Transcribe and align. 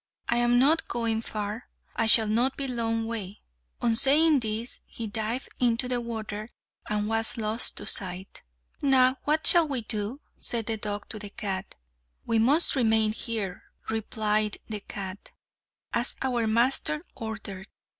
"I 0.27 0.37
am 0.37 0.57
not 0.57 0.87
going 0.87 1.21
far. 1.21 1.69
I 1.95 2.07
shall 2.07 2.27
not 2.27 2.57
be 2.57 2.67
long 2.67 3.03
away." 3.03 3.41
On 3.83 3.95
saying 3.95 4.39
this, 4.39 4.79
he 4.87 5.05
dived 5.05 5.49
into 5.59 5.87
the 5.87 6.01
water 6.01 6.49
and 6.89 7.07
was 7.07 7.37
lost 7.37 7.77
to 7.77 7.85
sight. 7.85 8.41
"Now 8.81 9.17
what 9.25 9.45
shall 9.45 9.67
we 9.67 9.83
do?" 9.83 10.19
said 10.39 10.65
the 10.65 10.77
dog 10.77 11.07
to 11.09 11.19
the 11.19 11.29
cat. 11.29 11.75
"We 12.25 12.39
must 12.39 12.75
remain 12.75 13.11
here," 13.11 13.65
replied 13.89 14.57
the 14.67 14.79
cat, 14.79 15.33
"as 15.93 16.15
our 16.23 16.47
master 16.47 17.03
ordered. 17.13 17.67